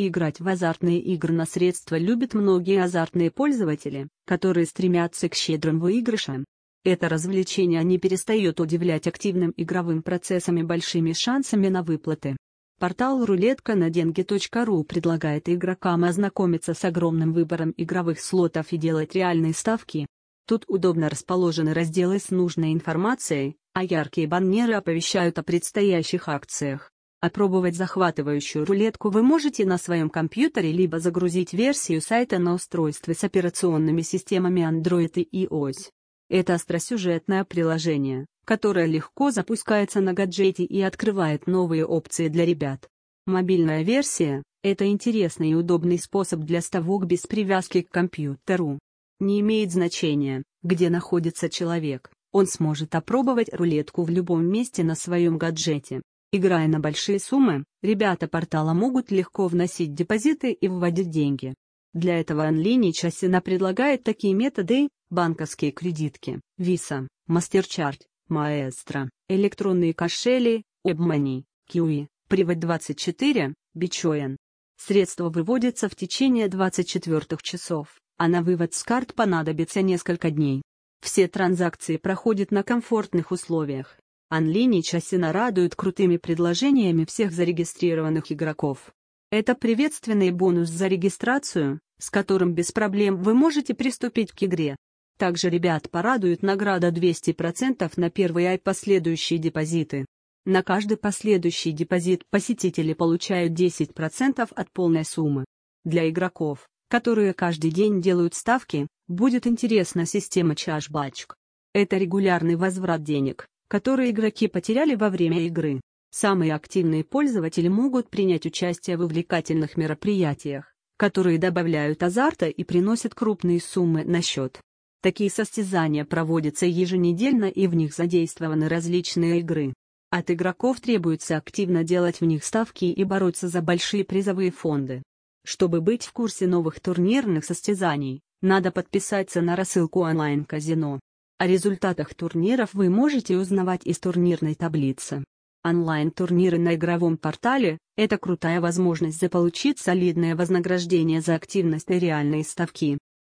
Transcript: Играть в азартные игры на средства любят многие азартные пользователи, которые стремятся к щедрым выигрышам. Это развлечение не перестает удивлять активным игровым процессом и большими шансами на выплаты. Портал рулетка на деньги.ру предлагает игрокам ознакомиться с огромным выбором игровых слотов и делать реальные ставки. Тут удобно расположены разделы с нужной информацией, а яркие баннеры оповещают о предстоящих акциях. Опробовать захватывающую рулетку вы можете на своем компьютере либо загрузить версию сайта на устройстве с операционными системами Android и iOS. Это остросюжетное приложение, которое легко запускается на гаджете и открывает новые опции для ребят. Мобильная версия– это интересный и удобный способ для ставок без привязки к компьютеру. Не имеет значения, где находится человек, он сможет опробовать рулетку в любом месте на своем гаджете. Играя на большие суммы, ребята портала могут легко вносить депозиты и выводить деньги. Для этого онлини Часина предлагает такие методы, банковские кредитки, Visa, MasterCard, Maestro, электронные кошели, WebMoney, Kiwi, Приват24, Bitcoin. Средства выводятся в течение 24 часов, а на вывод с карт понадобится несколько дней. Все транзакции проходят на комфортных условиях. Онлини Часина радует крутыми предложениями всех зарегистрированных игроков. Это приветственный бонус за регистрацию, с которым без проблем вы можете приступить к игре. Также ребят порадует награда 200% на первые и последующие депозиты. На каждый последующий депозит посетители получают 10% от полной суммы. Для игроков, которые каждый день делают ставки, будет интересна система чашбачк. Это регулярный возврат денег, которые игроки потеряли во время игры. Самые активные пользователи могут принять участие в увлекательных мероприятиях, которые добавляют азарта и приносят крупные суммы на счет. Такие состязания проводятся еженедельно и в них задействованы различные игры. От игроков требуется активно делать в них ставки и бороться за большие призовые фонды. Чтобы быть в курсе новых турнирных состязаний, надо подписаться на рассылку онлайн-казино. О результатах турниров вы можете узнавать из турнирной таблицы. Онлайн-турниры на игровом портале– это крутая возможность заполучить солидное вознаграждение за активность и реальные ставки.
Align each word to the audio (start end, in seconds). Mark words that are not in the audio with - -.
Играть 0.00 0.38
в 0.38 0.46
азартные 0.46 1.00
игры 1.00 1.34
на 1.34 1.44
средства 1.44 1.98
любят 1.98 2.32
многие 2.32 2.80
азартные 2.80 3.32
пользователи, 3.32 4.06
которые 4.26 4.64
стремятся 4.64 5.28
к 5.28 5.34
щедрым 5.34 5.80
выигрышам. 5.80 6.44
Это 6.84 7.08
развлечение 7.08 7.82
не 7.82 7.98
перестает 7.98 8.60
удивлять 8.60 9.08
активным 9.08 9.52
игровым 9.56 10.04
процессом 10.04 10.56
и 10.58 10.62
большими 10.62 11.14
шансами 11.14 11.66
на 11.66 11.82
выплаты. 11.82 12.36
Портал 12.78 13.24
рулетка 13.24 13.74
на 13.74 13.90
деньги.ру 13.90 14.84
предлагает 14.84 15.48
игрокам 15.48 16.04
ознакомиться 16.04 16.74
с 16.74 16.84
огромным 16.84 17.32
выбором 17.32 17.74
игровых 17.76 18.20
слотов 18.20 18.72
и 18.72 18.76
делать 18.76 19.16
реальные 19.16 19.52
ставки. 19.52 20.06
Тут 20.46 20.62
удобно 20.68 21.08
расположены 21.08 21.74
разделы 21.74 22.20
с 22.20 22.30
нужной 22.30 22.72
информацией, 22.72 23.56
а 23.72 23.82
яркие 23.82 24.28
баннеры 24.28 24.74
оповещают 24.74 25.40
о 25.40 25.42
предстоящих 25.42 26.28
акциях. 26.28 26.92
Опробовать 27.20 27.74
захватывающую 27.74 28.64
рулетку 28.64 29.10
вы 29.10 29.24
можете 29.24 29.66
на 29.66 29.76
своем 29.76 30.08
компьютере 30.08 30.70
либо 30.70 31.00
загрузить 31.00 31.52
версию 31.52 32.00
сайта 32.00 32.38
на 32.38 32.54
устройстве 32.54 33.14
с 33.14 33.24
операционными 33.24 34.02
системами 34.02 34.60
Android 34.60 35.14
и 35.14 35.46
iOS. 35.46 35.90
Это 36.30 36.54
остросюжетное 36.54 37.44
приложение, 37.44 38.26
которое 38.44 38.86
легко 38.86 39.32
запускается 39.32 40.00
на 40.00 40.12
гаджете 40.12 40.62
и 40.62 40.80
открывает 40.80 41.48
новые 41.48 41.84
опции 41.84 42.28
для 42.28 42.46
ребят. 42.46 42.88
Мобильная 43.26 43.82
версия– 43.82 44.44
это 44.62 44.86
интересный 44.86 45.50
и 45.50 45.54
удобный 45.54 45.98
способ 45.98 46.40
для 46.40 46.60
ставок 46.60 47.06
без 47.06 47.26
привязки 47.26 47.82
к 47.82 47.90
компьютеру. 47.90 48.78
Не 49.18 49.40
имеет 49.40 49.72
значения, 49.72 50.44
где 50.62 50.88
находится 50.88 51.50
человек, 51.50 52.12
он 52.30 52.46
сможет 52.46 52.94
опробовать 52.94 53.52
рулетку 53.52 54.04
в 54.04 54.10
любом 54.10 54.46
месте 54.46 54.84
на 54.84 54.94
своем 54.94 55.36
гаджете. 55.36 56.00
Играя 56.30 56.68
на 56.68 56.78
большие 56.78 57.18
суммы, 57.20 57.64
ребята 57.80 58.28
портала 58.28 58.74
могут 58.74 59.10
легко 59.10 59.46
вносить 59.46 59.94
депозиты 59.94 60.52
и 60.52 60.68
выводить 60.68 61.08
деньги. 61.08 61.54
Для 61.94 62.20
этого 62.20 62.44
онлини 62.44 62.92
Часина 62.92 63.40
предлагает 63.40 64.04
такие 64.04 64.34
методы, 64.34 64.88
банковские 65.08 65.70
кредитки, 65.72 66.40
Visa, 66.60 67.08
MasterCard, 67.30 68.00
Maestro, 68.28 69.08
электронные 69.30 69.94
кошели, 69.94 70.64
WebMoney, 70.86 71.44
Kiwi, 71.72 72.08
Приват24, 72.28 73.54
Bitcoin. 73.74 74.36
Средства 74.76 75.30
выводятся 75.30 75.88
в 75.88 75.96
течение 75.96 76.48
24 76.48 77.38
часов, 77.40 77.98
а 78.18 78.28
на 78.28 78.42
вывод 78.42 78.74
с 78.74 78.84
карт 78.84 79.14
понадобится 79.14 79.80
несколько 79.80 80.30
дней. 80.30 80.60
Все 81.00 81.26
транзакции 81.26 81.96
проходят 81.96 82.50
на 82.50 82.62
комфортных 82.62 83.30
условиях. 83.30 83.98
Онлини 84.30 84.82
Часина 84.82 85.32
радует 85.32 85.74
крутыми 85.74 86.18
предложениями 86.18 87.06
всех 87.06 87.32
зарегистрированных 87.32 88.30
игроков. 88.30 88.92
Это 89.30 89.54
приветственный 89.54 90.32
бонус 90.32 90.68
за 90.68 90.86
регистрацию, 90.86 91.80
с 91.98 92.10
которым 92.10 92.52
без 92.52 92.70
проблем 92.70 93.22
вы 93.22 93.32
можете 93.32 93.72
приступить 93.72 94.32
к 94.32 94.42
игре. 94.42 94.76
Также 95.16 95.48
ребят 95.48 95.90
порадует 95.90 96.42
награда 96.42 96.88
200% 96.90 97.90
на 97.96 98.10
первые 98.10 98.56
и 98.56 98.60
последующие 98.60 99.38
депозиты. 99.38 100.04
На 100.44 100.62
каждый 100.62 100.98
последующий 100.98 101.72
депозит 101.72 102.24
посетители 102.28 102.92
получают 102.92 103.58
10% 103.58 104.46
от 104.54 104.70
полной 104.72 105.06
суммы. 105.06 105.46
Для 105.84 106.06
игроков, 106.10 106.68
которые 106.90 107.32
каждый 107.32 107.70
день 107.70 108.02
делают 108.02 108.34
ставки, 108.34 108.88
будет 109.06 109.46
интересна 109.46 110.04
система 110.04 110.54
чашбачк. 110.54 111.34
Это 111.72 111.96
регулярный 111.96 112.56
возврат 112.56 113.02
денег, 113.02 113.46
которые 113.68 114.10
игроки 114.10 114.48
потеряли 114.48 114.94
во 114.94 115.10
время 115.10 115.40
игры. 115.46 115.80
Самые 116.10 116.54
активные 116.54 117.04
пользователи 117.04 117.68
могут 117.68 118.08
принять 118.08 118.46
участие 118.46 118.96
в 118.96 119.02
увлекательных 119.02 119.76
мероприятиях, 119.76 120.74
которые 120.96 121.38
добавляют 121.38 122.02
азарта 122.02 122.48
и 122.48 122.64
приносят 122.64 123.14
крупные 123.14 123.60
суммы 123.60 124.04
на 124.04 124.22
счет. 124.22 124.60
Такие 125.02 125.30
состязания 125.30 126.04
проводятся 126.04 126.66
еженедельно 126.66 127.44
и 127.44 127.66
в 127.66 127.74
них 127.74 127.94
задействованы 127.94 128.68
различные 128.68 129.40
игры. 129.40 129.74
От 130.10 130.30
игроков 130.30 130.80
требуется 130.80 131.36
активно 131.36 131.84
делать 131.84 132.20
в 132.20 132.24
них 132.24 132.42
ставки 132.42 132.86
и 132.86 133.04
бороться 133.04 133.48
за 133.48 133.60
большие 133.60 134.04
призовые 134.04 134.50
фонды. 134.50 135.02
Чтобы 135.44 135.80
быть 135.82 136.04
в 136.04 136.12
курсе 136.12 136.46
новых 136.46 136.80
турнирных 136.80 137.44
состязаний, 137.44 138.20
надо 138.40 138.70
подписаться 138.70 139.40
на 139.40 139.54
рассылку 139.54 140.00
онлайн-казино. 140.00 140.98
О 141.40 141.46
результатах 141.46 142.14
турниров 142.16 142.74
вы 142.74 142.90
можете 142.90 143.36
узнавать 143.36 143.86
из 143.86 144.00
турнирной 144.00 144.56
таблицы. 144.56 145.22
Онлайн-турниры 145.62 146.58
на 146.58 146.74
игровом 146.74 147.16
портале– 147.16 147.78
это 147.96 148.18
крутая 148.18 148.60
возможность 148.60 149.20
заполучить 149.20 149.78
солидное 149.78 150.34
вознаграждение 150.34 151.20
за 151.20 151.36
активность 151.36 151.90
и 151.90 151.98
реальные 152.00 152.42
ставки. 152.42 152.98